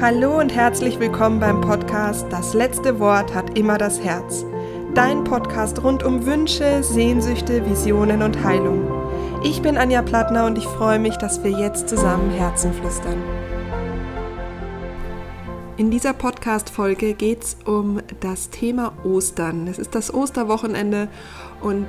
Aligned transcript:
Hallo 0.00 0.40
und 0.40 0.54
herzlich 0.54 0.98
willkommen 0.98 1.40
beim 1.40 1.60
Podcast 1.60 2.24
Das 2.30 2.54
letzte 2.54 2.98
Wort 3.00 3.34
hat 3.34 3.58
immer 3.58 3.76
das 3.76 4.00
Herz. 4.00 4.46
Dein 4.94 5.24
Podcast 5.24 5.84
rund 5.84 6.02
um 6.02 6.24
Wünsche, 6.24 6.82
Sehnsüchte, 6.82 7.68
Visionen 7.68 8.22
und 8.22 8.42
Heilung. 8.42 8.90
Ich 9.44 9.60
bin 9.60 9.76
Anja 9.76 10.00
Plattner 10.00 10.46
und 10.46 10.56
ich 10.56 10.64
freue 10.64 10.98
mich, 10.98 11.18
dass 11.18 11.44
wir 11.44 11.50
jetzt 11.50 11.90
zusammen 11.90 12.30
Herzen 12.30 12.72
flüstern. 12.72 13.22
In 15.76 15.90
dieser 15.90 16.14
Podcast-Folge 16.14 17.12
geht 17.12 17.42
es 17.44 17.56
um 17.66 18.00
das 18.20 18.48
Thema 18.48 18.94
Ostern. 19.04 19.66
Es 19.66 19.78
ist 19.78 19.94
das 19.94 20.14
Osterwochenende 20.14 21.08
und 21.60 21.86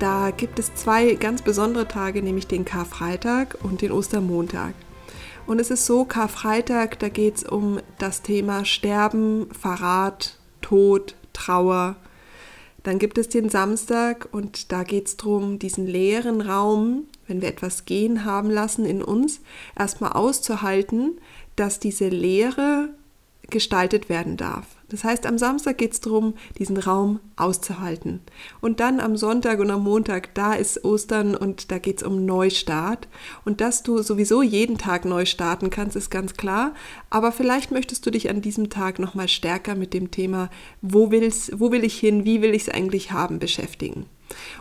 da 0.00 0.32
gibt 0.32 0.58
es 0.58 0.74
zwei 0.74 1.14
ganz 1.14 1.42
besondere 1.42 1.86
Tage, 1.86 2.24
nämlich 2.24 2.48
den 2.48 2.64
Karfreitag 2.64 3.56
und 3.62 3.82
den 3.82 3.92
Ostermontag. 3.92 4.74
Und 5.46 5.60
es 5.60 5.70
ist 5.70 5.86
so, 5.86 6.04
Karfreitag, 6.04 6.98
da 6.98 7.08
geht 7.08 7.36
es 7.36 7.44
um 7.44 7.80
das 7.98 8.22
Thema 8.22 8.64
Sterben, 8.64 9.48
Verrat, 9.52 10.38
Tod, 10.60 11.16
Trauer. 11.32 11.96
Dann 12.82 12.98
gibt 12.98 13.18
es 13.18 13.28
den 13.28 13.48
Samstag 13.48 14.28
und 14.32 14.72
da 14.72 14.82
geht 14.82 15.08
es 15.08 15.16
darum, 15.16 15.58
diesen 15.58 15.86
leeren 15.86 16.40
Raum, 16.40 17.04
wenn 17.26 17.42
wir 17.42 17.48
etwas 17.48 17.84
gehen 17.84 18.24
haben 18.24 18.50
lassen 18.50 18.84
in 18.84 19.02
uns, 19.02 19.40
erstmal 19.78 20.12
auszuhalten, 20.12 21.20
dass 21.56 21.80
diese 21.80 22.08
Leere 22.08 22.90
gestaltet 23.50 24.08
werden 24.08 24.36
darf. 24.36 24.66
Das 24.92 25.04
heißt, 25.04 25.24
am 25.24 25.38
Samstag 25.38 25.78
geht 25.78 25.94
es 25.94 26.00
darum, 26.00 26.34
diesen 26.58 26.76
Raum 26.76 27.18
auszuhalten. 27.36 28.20
Und 28.60 28.78
dann 28.78 29.00
am 29.00 29.16
Sonntag 29.16 29.58
und 29.58 29.70
am 29.70 29.82
Montag, 29.82 30.34
da 30.34 30.52
ist 30.52 30.84
Ostern 30.84 31.34
und 31.34 31.70
da 31.72 31.78
geht 31.78 31.96
es 31.96 32.02
um 32.02 32.26
Neustart. 32.26 33.08
Und 33.46 33.62
dass 33.62 33.82
du 33.82 34.02
sowieso 34.02 34.42
jeden 34.42 34.76
Tag 34.76 35.06
neu 35.06 35.24
starten 35.24 35.70
kannst, 35.70 35.96
ist 35.96 36.10
ganz 36.10 36.34
klar. 36.34 36.74
Aber 37.08 37.32
vielleicht 37.32 37.70
möchtest 37.70 38.04
du 38.04 38.10
dich 38.10 38.28
an 38.28 38.42
diesem 38.42 38.68
Tag 38.68 38.98
nochmal 38.98 39.28
stärker 39.28 39.76
mit 39.76 39.94
dem 39.94 40.10
Thema, 40.10 40.50
wo, 40.82 41.10
will's, 41.10 41.50
wo 41.54 41.72
will 41.72 41.84
ich 41.84 41.98
hin, 41.98 42.26
wie 42.26 42.42
will 42.42 42.54
ich 42.54 42.62
es 42.62 42.68
eigentlich 42.68 43.12
haben, 43.12 43.38
beschäftigen. 43.38 44.04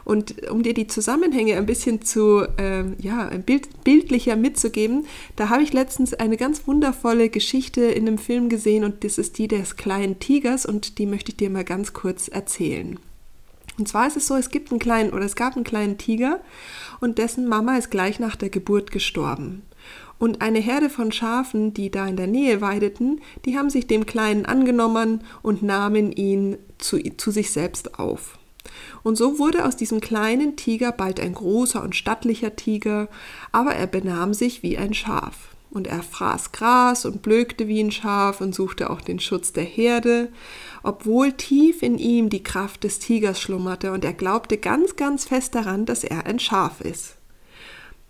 Und 0.03 0.49
um 0.49 0.63
dir 0.63 0.73
die 0.73 0.87
Zusammenhänge 0.87 1.57
ein 1.57 1.65
bisschen 1.65 2.01
zu, 2.01 2.45
ähm, 2.57 2.95
ja, 2.99 3.29
bild, 3.45 3.83
bildlicher 3.83 4.35
mitzugeben, 4.35 5.05
da 5.35 5.49
habe 5.49 5.63
ich 5.63 5.73
letztens 5.73 6.13
eine 6.13 6.37
ganz 6.37 6.67
wundervolle 6.67 7.29
Geschichte 7.29 7.81
in 7.81 8.07
einem 8.07 8.17
Film 8.17 8.49
gesehen 8.49 8.83
und 8.83 9.03
das 9.03 9.17
ist 9.17 9.37
die 9.37 9.47
des 9.47 9.75
kleinen 9.75 10.19
Tigers 10.19 10.65
und 10.65 10.97
die 10.97 11.05
möchte 11.05 11.31
ich 11.31 11.37
dir 11.37 11.49
mal 11.49 11.63
ganz 11.63 11.93
kurz 11.93 12.27
erzählen. 12.27 12.99
Und 13.77 13.87
zwar 13.87 14.07
ist 14.07 14.17
es 14.17 14.27
so, 14.27 14.35
es 14.35 14.49
gibt 14.49 14.71
einen 14.71 14.79
kleinen 14.79 15.11
oder 15.11 15.25
es 15.25 15.35
gab 15.35 15.55
einen 15.55 15.63
kleinen 15.63 15.97
Tiger 15.97 16.39
und 16.99 17.17
dessen 17.17 17.47
Mama 17.47 17.77
ist 17.77 17.89
gleich 17.89 18.19
nach 18.19 18.35
der 18.35 18.49
Geburt 18.49 18.91
gestorben. 18.91 19.63
Und 20.19 20.41
eine 20.41 20.59
Herde 20.59 20.91
von 20.91 21.11
Schafen, 21.11 21.73
die 21.73 21.89
da 21.89 22.05
in 22.05 22.15
der 22.15 22.27
Nähe 22.27 22.61
weideten, 22.61 23.21
die 23.45 23.57
haben 23.57 23.71
sich 23.71 23.87
dem 23.87 24.05
Kleinen 24.05 24.45
angenommen 24.45 25.23
und 25.41 25.63
nahmen 25.63 26.11
ihn 26.11 26.57
zu, 26.77 26.99
zu 27.17 27.31
sich 27.31 27.49
selbst 27.49 27.97
auf. 27.97 28.37
Und 29.03 29.15
so 29.17 29.39
wurde 29.39 29.65
aus 29.65 29.75
diesem 29.75 29.99
kleinen 30.01 30.55
Tiger 30.55 30.91
bald 30.91 31.19
ein 31.19 31.33
großer 31.33 31.81
und 31.81 31.95
stattlicher 31.95 32.55
Tiger, 32.55 33.07
aber 33.51 33.75
er 33.75 33.87
benahm 33.87 34.33
sich 34.33 34.63
wie 34.63 34.77
ein 34.77 34.93
Schaf. 34.93 35.49
Und 35.71 35.87
er 35.87 36.03
fraß 36.03 36.51
Gras 36.51 37.05
und 37.05 37.21
blökte 37.21 37.67
wie 37.67 37.81
ein 37.81 37.91
Schaf 37.91 38.41
und 38.41 38.53
suchte 38.53 38.89
auch 38.89 38.99
den 38.99 39.19
Schutz 39.19 39.53
der 39.53 39.63
Herde, 39.63 40.29
obwohl 40.83 41.31
tief 41.31 41.81
in 41.81 41.97
ihm 41.97 42.29
die 42.29 42.43
Kraft 42.43 42.83
des 42.83 42.99
Tigers 42.99 43.39
schlummerte 43.39 43.93
und 43.93 44.03
er 44.03 44.13
glaubte 44.13 44.57
ganz, 44.57 44.97
ganz 44.97 45.25
fest 45.25 45.55
daran, 45.55 45.85
dass 45.85 46.03
er 46.03 46.25
ein 46.25 46.39
Schaf 46.39 46.81
ist. 46.81 47.15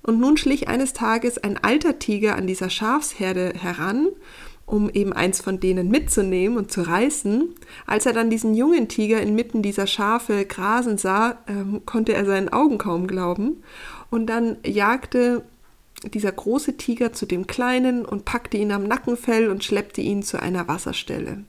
Und 0.04 0.20
nun 0.20 0.38
schlich 0.38 0.68
eines 0.68 0.94
Tages 0.94 1.38
ein 1.38 1.64
alter 1.64 2.00
Tiger 2.00 2.36
an 2.36 2.48
dieser 2.48 2.72
Schafsherde 2.72 3.54
heran 3.56 4.08
um 4.66 4.90
eben 4.90 5.14
eins 5.14 5.42
von 5.42 5.60
denen 5.60 5.90
mitzunehmen 5.90 6.58
und 6.58 6.72
zu 6.72 6.82
reißen. 6.82 7.50
Als 7.86 8.06
er 8.06 8.14
dann 8.14 8.30
diesen 8.30 8.54
jungen 8.54 8.88
Tiger 8.88 9.22
inmitten 9.22 9.62
dieser 9.62 9.88
Schafe 9.88 10.46
grasen 10.46 10.98
sah, 10.98 11.38
ähm, 11.48 11.82
konnte 11.86 12.14
er 12.14 12.26
seinen 12.26 12.50
Augen 12.50 12.78
kaum 12.78 13.08
glauben. 13.08 13.64
Und 14.10 14.28
dann 14.28 14.58
jagte 14.66 15.44
dieser 16.14 16.32
große 16.32 16.78
Tiger 16.78 17.14
zu 17.14 17.26
dem 17.26 17.48
kleinen 17.48 18.06
und 18.06 18.26
packte 18.26 18.58
ihn 18.58 18.72
am 18.72 18.84
Nackenfell 18.84 19.50
und 19.50 19.64
schleppte 19.64 20.02
ihn 20.02 20.24
zu 20.24 20.42
einer 20.42 20.68
Wasserstelle. 20.68 21.44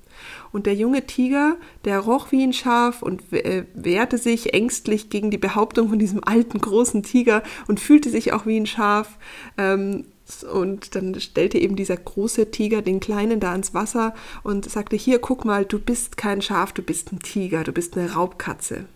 Und 0.53 0.67
der 0.67 0.75
junge 0.75 1.07
Tiger, 1.07 1.57
der 1.85 1.99
roch 2.01 2.31
wie 2.33 2.43
ein 2.43 2.53
Schaf 2.53 3.03
und 3.03 3.33
äh, 3.33 3.65
wehrte 3.75 4.19
sich 4.19 4.53
ängstlich 4.53 5.11
gegen 5.11 5.31
die 5.31 5.39
Behauptung 5.39 5.89
von 5.89 5.99
diesem 5.99 6.23
alten 6.23 6.61
großen 6.61 7.03
Tiger 7.03 7.43
und 7.67 7.81
fühlte 7.81 8.11
sich 8.11 8.33
auch 8.33 8.47
wie 8.47 8.59
ein 8.59 8.67
Schaf. 8.67 9.19
Ähm, 9.57 10.05
und 10.53 10.95
dann 10.95 11.19
stellte 11.21 11.59
eben 11.59 11.77
dieser 11.77 11.97
große 11.97 12.51
Tiger 12.51 12.83
den 12.83 13.01
Kleinen 13.01 13.41
da 13.41 13.55
ins 13.55 13.75
Wasser 13.75 14.15
und 14.43 14.69
sagte, 14.69 14.97
hier, 14.97 15.19
guck 15.19 15.45
mal, 15.45 15.65
du 15.65 15.79
bist 15.79 16.17
kein 16.17 16.43
Schaf, 16.43 16.73
du 16.73 16.83
bist 16.83 17.13
ein 17.13 17.21
Tiger, 17.21 17.65
du 17.65 17.73
bist 17.73 17.97
eine 17.97 18.13
Raubkatze. 18.13 18.87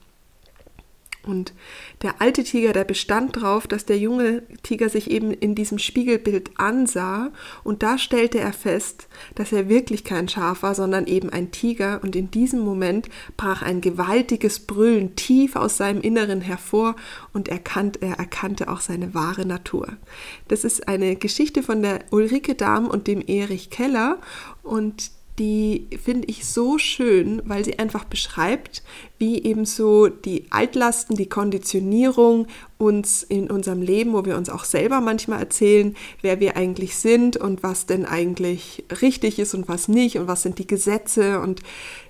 Und 1.27 1.53
der 2.03 2.21
alte 2.23 2.45
Tiger, 2.45 2.73
der 2.73 2.85
bestand 2.85 3.37
darauf, 3.37 3.67
dass 3.67 3.85
der 3.85 3.99
junge 3.99 4.45
Tiger 4.63 4.89
sich 4.89 5.11
eben 5.11 5.33
in 5.33 5.55
diesem 5.55 5.79
Spiegelbild 5.79 6.51
ansah. 6.57 7.33
Und 7.65 7.83
da 7.83 7.99
stellte 7.99 8.39
er 8.39 8.53
fest, 8.53 9.09
dass 9.35 9.53
er 9.53 9.69
wirklich 9.69 10.05
kein 10.05 10.29
Schaf 10.29 10.63
war, 10.63 10.75
sondern 10.75 11.07
eben 11.07 11.31
ein 11.31 11.51
Tiger. 11.51 12.01
Und 12.03 12.15
in 12.15 12.31
diesem 12.31 12.61
Moment 12.61 13.09
brach 13.37 13.63
ein 13.63 13.81
gewaltiges 13.81 14.61
Brüllen 14.61 15.17
tief 15.17 15.57
aus 15.57 15.77
seinem 15.77 16.01
Inneren 16.01 16.41
hervor 16.41 16.95
und 17.33 17.49
erkannt, 17.49 18.03
er 18.03 18.19
erkannte 18.19 18.69
auch 18.69 18.81
seine 18.81 19.13
wahre 19.13 19.45
Natur. 19.45 19.89
Das 20.47 20.65
ist 20.65 20.87
eine 20.87 21.17
Geschichte 21.17 21.63
von 21.63 21.83
der 21.83 22.05
Ulrike 22.11 22.55
Dahm 22.55 22.87
und 22.87 23.09
dem 23.09 23.21
Erich 23.27 23.71
Keller. 23.71 24.19
Und 24.63 25.11
die 25.39 25.89
finde 26.03 26.29
ich 26.29 26.47
so 26.47 26.79
schön, 26.79 27.43
weil 27.45 27.65
sie 27.65 27.79
einfach 27.79 28.05
beschreibt, 28.05 28.83
wie 29.19 29.43
eben 29.43 29.67
so 29.67 30.09
die 30.09 30.47
Altlasten, 30.51 31.17
die 31.17 31.29
Konditionierung 31.29 32.47
uns 32.79 33.23
in 33.23 33.51
unserem 33.51 33.83
Leben, 33.83 34.15
wo 34.15 34.25
wir 34.25 34.37
uns 34.37 34.49
auch 34.49 34.65
selber 34.65 35.01
manchmal 35.01 35.41
erzählen, 35.41 35.95
wer 36.23 36.41
wir 36.41 36.57
eigentlich 36.57 36.97
sind 36.97 37.37
und 37.37 37.63
was 37.63 37.87
denn 37.87 38.07
eigentlich 38.07 38.85
richtig 39.03 39.39
ist 39.39 39.55
und 39.55 39.69
was 39.69 39.89
nicht 39.89 40.19
und 40.19 40.27
was 40.27 40.43
sind 40.43 40.59
die 40.59 40.67
Gesetze. 40.67 41.41
Und 41.41 41.61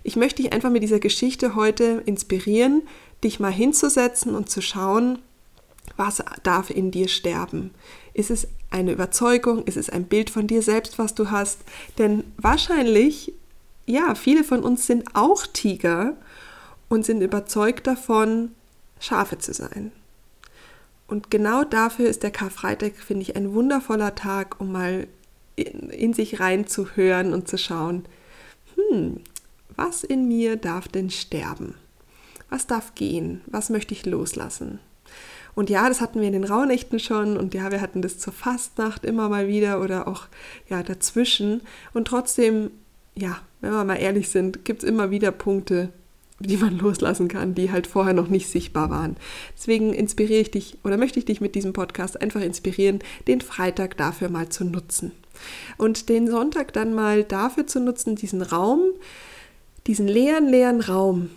ich 0.04 0.16
möchte 0.16 0.42
dich 0.42 0.52
einfach 0.52 0.70
mit 0.70 0.82
dieser 0.82 1.00
Geschichte 1.00 1.56
heute 1.56 2.02
inspirieren, 2.06 2.82
dich 3.24 3.40
mal 3.40 3.52
hinzusetzen 3.52 4.34
und 4.34 4.50
zu 4.50 4.60
schauen, 4.60 5.18
was 5.96 6.22
darf 6.42 6.70
in 6.70 6.90
dir 6.90 7.08
sterben? 7.08 7.70
Ist 8.16 8.30
es 8.30 8.48
eine 8.70 8.92
Überzeugung? 8.92 9.64
Ist 9.64 9.76
es 9.76 9.90
ein 9.90 10.04
Bild 10.04 10.30
von 10.30 10.46
dir 10.46 10.62
selbst, 10.62 10.98
was 10.98 11.14
du 11.14 11.30
hast? 11.30 11.60
Denn 11.98 12.24
wahrscheinlich, 12.38 13.34
ja, 13.84 14.14
viele 14.14 14.42
von 14.42 14.62
uns 14.62 14.86
sind 14.86 15.04
auch 15.14 15.46
Tiger 15.46 16.16
und 16.88 17.04
sind 17.04 17.20
überzeugt 17.20 17.86
davon, 17.86 18.52
Schafe 19.00 19.36
zu 19.36 19.52
sein. 19.52 19.92
Und 21.06 21.30
genau 21.30 21.62
dafür 21.64 22.08
ist 22.08 22.22
der 22.22 22.30
Karfreitag, 22.30 22.94
finde 22.96 23.20
ich, 23.20 23.36
ein 23.36 23.52
wundervoller 23.52 24.14
Tag, 24.14 24.62
um 24.62 24.72
mal 24.72 25.08
in, 25.56 25.90
in 25.90 26.14
sich 26.14 26.40
reinzuhören 26.40 27.34
und 27.34 27.48
zu 27.48 27.58
schauen, 27.58 28.06
hm, 28.76 29.20
was 29.76 30.04
in 30.04 30.26
mir 30.26 30.56
darf 30.56 30.88
denn 30.88 31.10
sterben? 31.10 31.74
Was 32.48 32.66
darf 32.66 32.94
gehen? 32.94 33.42
Was 33.44 33.68
möchte 33.68 33.92
ich 33.92 34.06
loslassen? 34.06 34.78
Und 35.56 35.70
ja, 35.70 35.88
das 35.88 36.02
hatten 36.02 36.20
wir 36.20 36.26
in 36.26 36.34
den 36.34 36.44
Rauhnächten 36.44 36.98
schon 36.98 37.38
und 37.38 37.54
ja, 37.54 37.72
wir 37.72 37.80
hatten 37.80 38.02
das 38.02 38.18
zur 38.18 38.34
Fastnacht 38.34 39.06
immer 39.06 39.30
mal 39.30 39.48
wieder 39.48 39.80
oder 39.80 40.06
auch 40.06 40.26
ja 40.68 40.82
dazwischen. 40.82 41.62
Und 41.94 42.08
trotzdem, 42.08 42.70
ja, 43.14 43.40
wenn 43.62 43.72
wir 43.72 43.82
mal 43.84 43.94
ehrlich 43.94 44.28
sind, 44.28 44.66
gibt 44.66 44.82
es 44.82 44.88
immer 44.88 45.10
wieder 45.10 45.32
Punkte, 45.32 45.88
die 46.40 46.58
man 46.58 46.78
loslassen 46.78 47.28
kann, 47.28 47.54
die 47.54 47.72
halt 47.72 47.86
vorher 47.86 48.12
noch 48.12 48.28
nicht 48.28 48.50
sichtbar 48.50 48.90
waren. 48.90 49.16
Deswegen 49.56 49.94
inspiriere 49.94 50.42
ich 50.42 50.50
dich 50.50 50.76
oder 50.84 50.98
möchte 50.98 51.18
ich 51.18 51.24
dich 51.24 51.40
mit 51.40 51.54
diesem 51.54 51.72
Podcast 51.72 52.20
einfach 52.20 52.42
inspirieren, 52.42 52.98
den 53.26 53.40
Freitag 53.40 53.96
dafür 53.96 54.28
mal 54.28 54.50
zu 54.50 54.66
nutzen. 54.66 55.12
Und 55.78 56.10
den 56.10 56.30
Sonntag 56.30 56.74
dann 56.74 56.92
mal 56.92 57.24
dafür 57.24 57.66
zu 57.66 57.80
nutzen, 57.80 58.14
diesen 58.14 58.42
Raum, 58.42 58.82
diesen 59.86 60.06
leeren, 60.06 60.50
leeren 60.50 60.82
Raum 60.82 61.30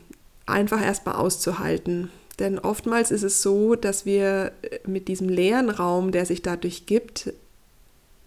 einfach 0.46 0.82
erstmal 0.82 1.16
auszuhalten 1.16 2.12
denn 2.40 2.58
oftmals 2.58 3.12
ist 3.12 3.24
es 3.24 3.42
so, 3.42 3.76
dass 3.76 4.06
wir 4.06 4.52
äh, 4.62 4.80
mit 4.88 5.08
diesem 5.08 5.30
leeren 5.30 5.70
Raum, 5.70 6.12
der 6.12 6.26
sich 6.26 6.42
dadurch 6.42 6.86
gibt, 6.86 7.34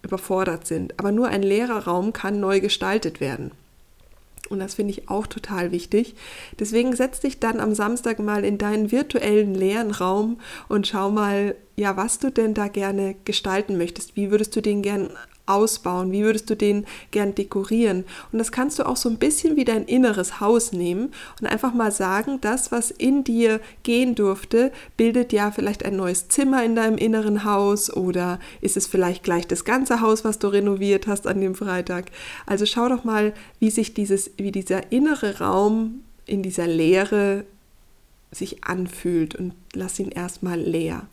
überfordert 0.03 0.67
sind. 0.67 0.99
Aber 0.99 1.11
nur 1.11 1.27
ein 1.27 1.43
leerer 1.43 1.85
Raum 1.85 2.13
kann 2.13 2.39
neu 2.39 2.59
gestaltet 2.59 3.19
werden. 3.19 3.51
Und 4.49 4.59
das 4.59 4.75
finde 4.75 4.91
ich 4.91 5.09
auch 5.09 5.25
total 5.25 5.71
wichtig. 5.71 6.15
Deswegen 6.59 6.95
setz 6.95 7.21
dich 7.21 7.39
dann 7.39 7.59
am 7.59 7.73
Samstag 7.73 8.19
mal 8.19 8.43
in 8.43 8.57
deinen 8.57 8.91
virtuellen 8.91 9.55
leeren 9.55 9.91
Raum 9.91 10.39
und 10.67 10.85
schau 10.85 11.09
mal, 11.09 11.55
ja, 11.75 11.97
was 11.97 12.19
du 12.19 12.29
denn 12.29 12.53
da 12.53 12.67
gerne 12.67 13.15
gestalten 13.25 13.77
möchtest. 13.77 14.15
Wie 14.15 14.31
würdest 14.31 14.55
du 14.55 14.61
den 14.61 14.81
gern 14.81 15.09
ausbauen? 15.45 16.11
Wie 16.11 16.23
würdest 16.23 16.49
du 16.49 16.55
den 16.55 16.85
gern 17.11 17.35
dekorieren? 17.35 18.05
Und 18.31 18.39
das 18.39 18.51
kannst 18.51 18.79
du 18.79 18.85
auch 18.85 18.97
so 18.97 19.09
ein 19.09 19.17
bisschen 19.17 19.55
wie 19.55 19.65
dein 19.65 19.85
inneres 19.85 20.39
Haus 20.39 20.71
nehmen 20.71 21.11
und 21.41 21.47
einfach 21.47 21.73
mal 21.73 21.91
sagen, 21.91 22.39
das, 22.41 22.71
was 22.71 22.91
in 22.91 23.23
dir 23.23 23.59
gehen 23.83 24.15
durfte, 24.15 24.71
bildet 24.97 25.33
ja 25.33 25.51
vielleicht 25.51 25.85
ein 25.85 25.95
neues 25.95 26.29
Zimmer 26.29 26.63
in 26.63 26.75
deinem 26.75 26.97
inneren 26.97 27.43
Haus 27.43 27.93
oder 27.93 28.39
ist 28.61 28.77
es 28.77 28.87
vielleicht 28.87 29.23
gleich 29.23 29.47
das 29.47 29.65
ganze 29.65 30.01
Haus, 30.01 30.23
was 30.23 30.39
du 30.39 30.47
renoviert 30.47 31.07
hast 31.07 31.27
an 31.27 31.41
dem 31.41 31.55
Freitag? 31.55 32.05
Also 32.45 32.65
schau 32.65 32.87
doch 32.89 33.03
mal, 33.03 33.33
wie 33.59 33.69
sich 33.69 33.93
dieses, 33.93 34.31
wie 34.37 34.51
dieser 34.51 34.91
innere 34.91 35.39
Raum 35.39 36.03
in 36.25 36.41
dieser 36.41 36.67
Leere 36.67 37.45
sich 38.31 38.63
anfühlt 38.63 39.35
und 39.35 39.53
lass 39.73 39.99
ihn 39.99 40.09
erstmal 40.09 40.59
leer 40.59 41.07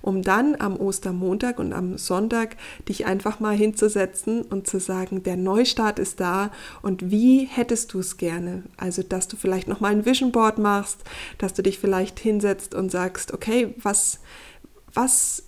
um 0.00 0.22
dann 0.22 0.56
am 0.58 0.76
Ostermontag 0.76 1.58
und 1.58 1.72
am 1.72 1.98
Sonntag 1.98 2.56
dich 2.88 3.06
einfach 3.06 3.40
mal 3.40 3.56
hinzusetzen 3.56 4.42
und 4.42 4.66
zu 4.66 4.80
sagen, 4.80 5.22
der 5.22 5.36
Neustart 5.36 5.98
ist 5.98 6.20
da 6.20 6.50
und 6.82 7.10
wie 7.10 7.46
hättest 7.46 7.92
du 7.92 8.00
es 8.00 8.16
gerne? 8.16 8.62
Also, 8.76 9.02
dass 9.02 9.28
du 9.28 9.36
vielleicht 9.36 9.68
noch 9.68 9.80
mal 9.80 9.92
ein 9.92 10.06
Vision 10.06 10.32
Board 10.32 10.58
machst, 10.58 11.00
dass 11.38 11.54
du 11.54 11.62
dich 11.62 11.78
vielleicht 11.78 12.18
hinsetzt 12.18 12.74
und 12.74 12.90
sagst, 12.90 13.32
okay, 13.32 13.74
was 13.82 14.20
was 14.94 15.44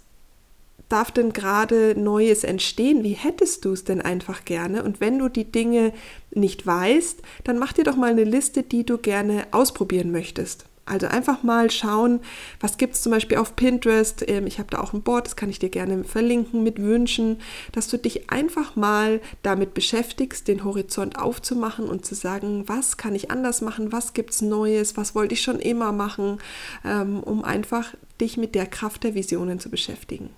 darf 0.88 1.10
denn 1.10 1.32
gerade 1.32 1.94
Neues 1.98 2.44
entstehen? 2.44 3.02
Wie 3.02 3.12
hättest 3.12 3.64
du 3.64 3.72
es 3.72 3.84
denn 3.84 4.00
einfach 4.00 4.44
gerne? 4.44 4.82
Und 4.84 5.00
wenn 5.00 5.18
du 5.18 5.28
die 5.28 5.50
Dinge 5.50 5.92
nicht 6.30 6.66
weißt, 6.66 7.20
dann 7.44 7.58
mach 7.58 7.72
dir 7.72 7.84
doch 7.84 7.96
mal 7.96 8.10
eine 8.10 8.24
Liste, 8.24 8.62
die 8.62 8.84
du 8.84 8.98
gerne 8.98 9.46
ausprobieren 9.50 10.12
möchtest. 10.12 10.66
Also 10.86 11.06
einfach 11.06 11.42
mal 11.42 11.70
schauen, 11.70 12.20
was 12.60 12.76
gibt 12.76 12.94
es 12.94 13.02
zum 13.02 13.12
Beispiel 13.12 13.38
auf 13.38 13.56
Pinterest. 13.56 14.22
Ähm, 14.28 14.46
ich 14.46 14.58
habe 14.58 14.68
da 14.70 14.80
auch 14.80 14.92
ein 14.92 15.02
Board, 15.02 15.26
das 15.26 15.36
kann 15.36 15.48
ich 15.48 15.58
dir 15.58 15.70
gerne 15.70 16.04
verlinken 16.04 16.62
mit 16.62 16.80
Wünschen, 16.80 17.40
dass 17.72 17.88
du 17.88 17.96
dich 17.96 18.30
einfach 18.30 18.76
mal 18.76 19.20
damit 19.42 19.72
beschäftigst, 19.72 20.46
den 20.46 20.62
Horizont 20.62 21.18
aufzumachen 21.18 21.86
und 21.86 22.04
zu 22.04 22.14
sagen, 22.14 22.64
was 22.66 22.98
kann 22.98 23.14
ich 23.14 23.30
anders 23.30 23.62
machen, 23.62 23.92
was 23.92 24.12
gibt 24.12 24.30
es 24.30 24.42
Neues, 24.42 24.96
was 24.96 25.14
wollte 25.14 25.34
ich 25.34 25.42
schon 25.42 25.58
immer 25.58 25.92
machen, 25.92 26.38
ähm, 26.84 27.22
um 27.22 27.44
einfach 27.44 27.94
dich 28.20 28.36
mit 28.36 28.54
der 28.54 28.66
Kraft 28.66 29.04
der 29.04 29.14
Visionen 29.14 29.60
zu 29.60 29.70
beschäftigen. 29.70 30.30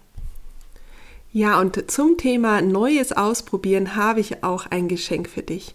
Ja, 1.33 1.61
und 1.61 1.91
zum 1.91 2.17
Thema 2.17 2.63
Neues 2.63 3.13
ausprobieren 3.13 3.97
habe 3.97 4.21
ich 4.21 4.43
auch 4.45 4.67
ein 4.71 4.89
Geschenk 4.89 5.29
für 5.29 5.43
dich. 5.43 5.75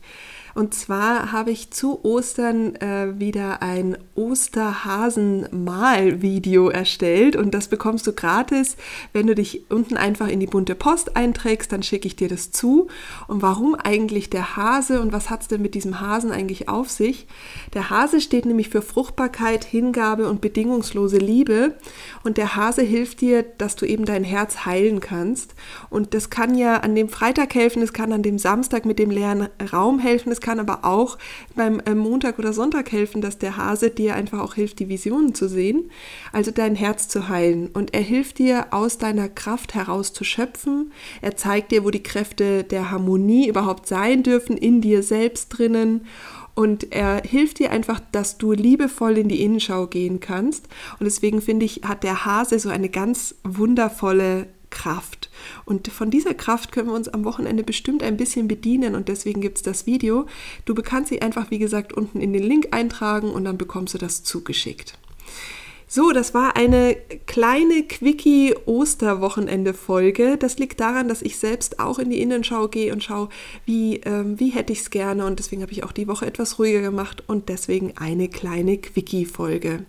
Und 0.55 0.73
zwar 0.73 1.31
habe 1.31 1.51
ich 1.51 1.69
zu 1.71 2.03
Ostern 2.03 2.75
äh, 2.75 3.19
wieder 3.19 3.61
ein 3.61 3.97
Osterhasen-Mal-Video 4.15 6.69
erstellt 6.69 7.35
und 7.35 7.53
das 7.53 7.67
bekommst 7.67 8.07
du 8.07 8.13
gratis, 8.13 8.77
wenn 9.13 9.27
du 9.27 9.35
dich 9.35 9.69
unten 9.69 9.97
einfach 9.97 10.27
in 10.27 10.39
die 10.39 10.47
bunte 10.47 10.73
Post 10.75 11.15
einträgst, 11.15 11.71
dann 11.71 11.83
schicke 11.83 12.07
ich 12.07 12.15
dir 12.15 12.27
das 12.27 12.51
zu. 12.51 12.87
Und 13.27 13.41
warum 13.41 13.73
eigentlich 13.75 14.29
der 14.29 14.57
Hase 14.57 15.01
und 15.01 15.13
was 15.13 15.29
hat 15.29 15.41
es 15.41 15.47
denn 15.47 15.61
mit 15.61 15.75
diesem 15.75 16.01
Hasen 16.01 16.31
eigentlich 16.31 16.69
auf 16.69 16.89
sich? 16.89 17.27
Der 17.73 17.89
Hase 17.89 18.21
steht 18.21 18.45
nämlich 18.45 18.69
für 18.69 18.81
Fruchtbarkeit, 18.81 19.63
Hingabe 19.63 20.29
und 20.29 20.41
bedingungslose 20.41 21.17
Liebe 21.17 21.75
und 22.23 22.37
der 22.37 22.55
Hase 22.55 22.81
hilft 22.81 23.21
dir, 23.21 23.43
dass 23.43 23.75
du 23.75 23.85
eben 23.85 24.05
dein 24.05 24.23
Herz 24.23 24.65
heilen 24.65 24.99
kannst. 24.99 25.55
Und 25.89 26.13
das 26.13 26.29
kann 26.29 26.55
ja 26.55 26.77
an 26.77 26.95
dem 26.95 27.09
Freitag 27.09 27.53
helfen, 27.55 27.81
es 27.81 27.93
kann 27.93 28.13
an 28.13 28.23
dem 28.23 28.37
Samstag 28.37 28.85
mit 28.85 28.99
dem 28.99 29.11
leeren 29.11 29.49
Raum 29.71 29.99
helfen, 29.99 30.31
kann 30.41 30.59
aber 30.59 30.83
auch 30.83 31.17
beim 31.55 31.79
äh, 31.81 31.95
Montag 31.95 32.39
oder 32.39 32.53
Sonntag 32.53 32.91
helfen, 32.91 33.21
dass 33.21 33.37
der 33.37 33.57
Hase 33.57 33.89
dir 33.89 34.15
einfach 34.15 34.39
auch 34.39 34.55
hilft, 34.55 34.79
die 34.79 34.89
Visionen 34.89 35.33
zu 35.33 35.47
sehen, 35.47 35.89
also 36.31 36.51
dein 36.51 36.75
Herz 36.75 37.07
zu 37.07 37.29
heilen. 37.29 37.69
Und 37.73 37.93
er 37.93 38.01
hilft 38.01 38.39
dir, 38.39 38.67
aus 38.71 38.97
deiner 38.97 39.29
Kraft 39.29 39.73
heraus 39.73 40.13
zu 40.13 40.23
schöpfen. 40.23 40.91
Er 41.21 41.35
zeigt 41.35 41.71
dir, 41.71 41.83
wo 41.83 41.89
die 41.89 42.03
Kräfte 42.03 42.63
der 42.63 42.91
Harmonie 42.91 43.47
überhaupt 43.47 43.87
sein 43.87 44.23
dürfen, 44.23 44.57
in 44.57 44.81
dir 44.81 45.03
selbst 45.03 45.49
drinnen. 45.49 46.05
Und 46.53 46.91
er 46.91 47.21
hilft 47.23 47.59
dir 47.59 47.71
einfach, 47.71 48.01
dass 48.11 48.37
du 48.37 48.51
liebevoll 48.51 49.17
in 49.17 49.29
die 49.29 49.41
Innenschau 49.41 49.87
gehen 49.87 50.19
kannst. 50.19 50.67
Und 50.99 51.05
deswegen 51.05 51.41
finde 51.41 51.65
ich, 51.65 51.81
hat 51.85 52.03
der 52.03 52.25
Hase 52.25 52.59
so 52.59 52.69
eine 52.69 52.89
ganz 52.89 53.35
wundervolle 53.43 54.47
Kraft. 54.69 55.20
Und 55.71 55.87
von 55.87 56.11
dieser 56.11 56.33
Kraft 56.33 56.73
können 56.73 56.89
wir 56.89 56.93
uns 56.93 57.07
am 57.07 57.23
Wochenende 57.23 57.63
bestimmt 57.63 58.03
ein 58.03 58.17
bisschen 58.17 58.49
bedienen 58.49 58.93
und 58.93 59.07
deswegen 59.07 59.39
gibt 59.39 59.55
es 59.55 59.63
das 59.63 59.85
Video. 59.85 60.25
Du 60.65 60.75
kannst 60.75 61.07
sie 61.07 61.21
einfach, 61.21 61.49
wie 61.49 61.59
gesagt, 61.59 61.93
unten 61.93 62.19
in 62.19 62.33
den 62.33 62.43
Link 62.43 62.67
eintragen 62.71 63.31
und 63.31 63.45
dann 63.45 63.57
bekommst 63.57 63.93
du 63.93 63.97
das 63.97 64.21
zugeschickt. 64.21 64.97
So, 65.93 66.13
das 66.13 66.33
war 66.33 66.55
eine 66.55 66.95
kleine 67.25 67.83
quickie 67.83 68.55
Osterwochenende-Folge. 68.65 70.37
Das 70.37 70.57
liegt 70.57 70.79
daran, 70.79 71.09
dass 71.09 71.21
ich 71.21 71.37
selbst 71.37 71.81
auch 71.81 71.99
in 71.99 72.09
die 72.09 72.21
Innenschau 72.21 72.69
gehe 72.69 72.93
und 72.93 73.03
schaue, 73.03 73.27
wie, 73.65 73.97
ähm, 74.05 74.39
wie 74.39 74.51
hätte 74.51 74.71
ich 74.71 74.79
es 74.79 74.89
gerne. 74.89 75.25
Und 75.25 75.39
deswegen 75.39 75.61
habe 75.61 75.73
ich 75.73 75.83
auch 75.83 75.91
die 75.91 76.07
Woche 76.07 76.25
etwas 76.25 76.59
ruhiger 76.59 76.79
gemacht 76.79 77.25
und 77.27 77.49
deswegen 77.49 77.97
eine 77.97 78.29
kleine 78.29 78.77
Quickie-Folge. 78.77 79.83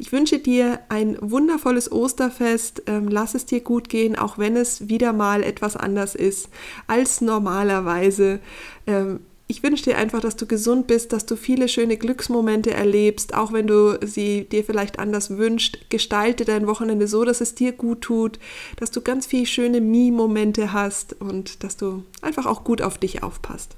Ich 0.00 0.10
wünsche 0.10 0.40
dir 0.40 0.80
ein 0.88 1.16
wundervolles 1.20 1.92
Osterfest. 1.92 2.82
Ähm, 2.86 3.06
lass 3.06 3.36
es 3.36 3.46
dir 3.46 3.60
gut 3.60 3.88
gehen, 3.88 4.16
auch 4.16 4.38
wenn 4.38 4.56
es 4.56 4.88
wieder 4.88 5.12
mal 5.12 5.44
etwas 5.44 5.76
anders 5.76 6.16
ist 6.16 6.48
als 6.88 7.20
normalerweise. 7.20 8.40
Ähm, 8.88 9.20
ich 9.46 9.62
wünsche 9.62 9.84
dir 9.84 9.98
einfach, 9.98 10.20
dass 10.20 10.36
du 10.36 10.46
gesund 10.46 10.86
bist, 10.86 11.12
dass 11.12 11.26
du 11.26 11.36
viele 11.36 11.68
schöne 11.68 11.98
Glücksmomente 11.98 12.72
erlebst, 12.72 13.34
auch 13.34 13.52
wenn 13.52 13.66
du 13.66 13.98
sie 14.04 14.44
dir 14.44 14.64
vielleicht 14.64 14.98
anders 14.98 15.36
wünschst. 15.36 15.90
Gestalte 15.90 16.46
dein 16.46 16.66
Wochenende 16.66 17.06
so, 17.06 17.24
dass 17.24 17.42
es 17.42 17.54
dir 17.54 17.72
gut 17.72 18.00
tut, 18.00 18.38
dass 18.76 18.90
du 18.90 19.02
ganz 19.02 19.26
viele 19.26 19.46
schöne 19.46 19.82
Me-Momente 19.82 20.72
hast 20.72 21.20
und 21.20 21.62
dass 21.62 21.76
du 21.76 22.04
einfach 22.22 22.46
auch 22.46 22.64
gut 22.64 22.80
auf 22.80 22.96
dich 22.96 23.22
aufpasst. 23.22 23.76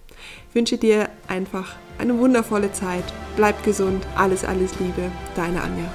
Ich 0.48 0.54
wünsche 0.54 0.78
dir 0.78 1.10
einfach 1.26 1.76
eine 1.98 2.16
wundervolle 2.16 2.72
Zeit. 2.72 3.04
Bleib 3.36 3.64
gesund. 3.64 4.06
Alles, 4.14 4.44
alles 4.44 4.78
Liebe. 4.78 5.10
Deine 5.34 5.62
Anja. 5.62 5.92